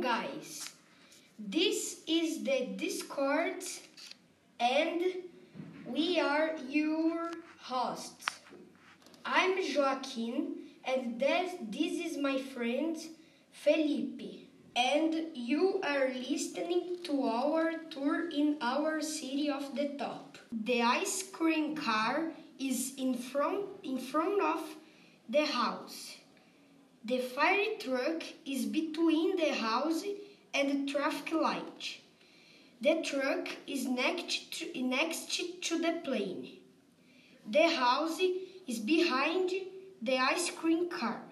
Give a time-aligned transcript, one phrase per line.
[0.00, 0.70] guys.
[1.38, 3.64] This is the Discord
[4.60, 5.02] and
[5.86, 8.26] we are your hosts.
[9.24, 12.96] I'm Joaquim and this, this is my friend
[13.50, 14.48] Felipe.
[14.76, 20.38] And you are listening to our tour in our city of the top.
[20.52, 22.30] The ice cream car
[22.60, 24.62] is in front in front of
[25.28, 26.17] the house.
[27.04, 30.02] The fire truck is between the house
[30.52, 32.00] and the traffic light.
[32.80, 36.58] The truck is next to, next to the plane.
[37.50, 38.20] The house
[38.66, 39.52] is behind
[40.02, 41.22] the ice cream car.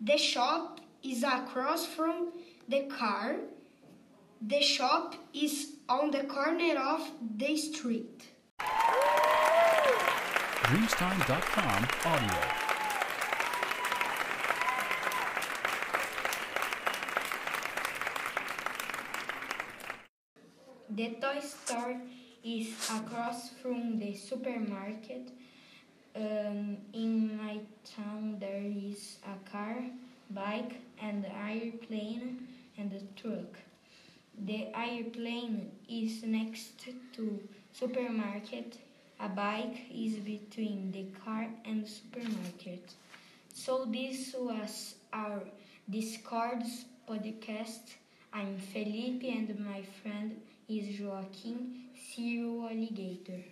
[0.00, 2.32] The shop is across from
[2.68, 3.36] the car.
[4.40, 8.22] The shop is on the corner of the street.
[10.64, 12.63] Dreamstime.com audio.
[20.96, 21.96] The toy store
[22.44, 25.28] is across from the supermarket.
[26.14, 27.58] Um, in my
[27.96, 29.82] town, there is a car,
[30.30, 32.46] bike, and airplane
[32.78, 33.58] and a truck.
[34.46, 37.40] The airplane is next to
[37.72, 38.78] supermarket.
[39.18, 42.94] A bike is between the car and supermarket.
[43.52, 45.42] So this was our
[45.90, 47.96] Discord's podcast.
[48.32, 50.40] I'm Felipe and my friend
[50.78, 53.44] is Joaquim Ciro Alligator.